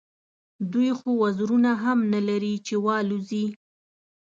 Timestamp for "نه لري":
2.13-2.55